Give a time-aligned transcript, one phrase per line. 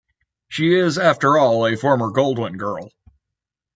[0.49, 2.89] She is, after all, a former Goldwyn Girl.